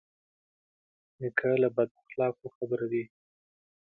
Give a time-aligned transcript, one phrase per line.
[1.19, 3.03] نیکه له بد اخلاقو خبروي.